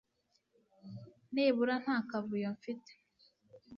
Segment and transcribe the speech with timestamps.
[1.33, 2.91] nibura nta kavuyo mfite!